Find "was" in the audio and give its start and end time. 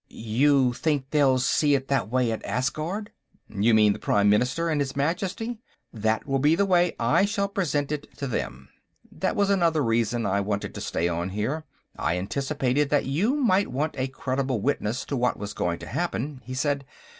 9.35-9.51, 15.37-15.53